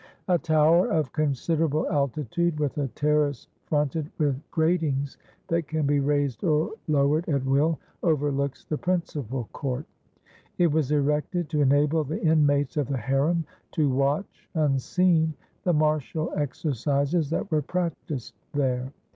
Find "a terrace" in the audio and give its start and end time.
2.79-3.45